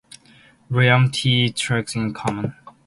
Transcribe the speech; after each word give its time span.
William 0.71 1.11
T. 1.11 1.51
Truxtun 1.53 1.95
in 2.05 2.13
command. 2.15 2.55